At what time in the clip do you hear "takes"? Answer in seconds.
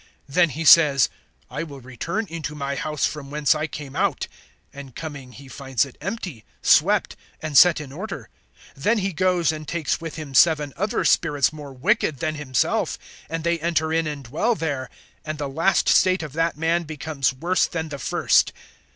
9.67-10.01